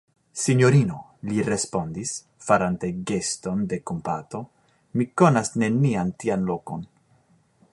[0.43, 0.95] Sinjorino,
[1.31, 2.13] li respondis,
[2.45, 4.41] farante geston de kompato,
[4.99, 6.83] mi konas nenian tian lokon.